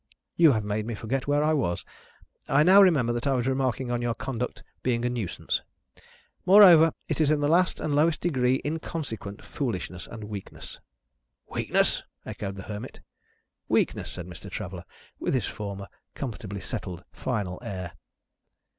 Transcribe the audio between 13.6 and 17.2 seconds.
"Weakness," said Mr. Traveller, with his former comfortably settled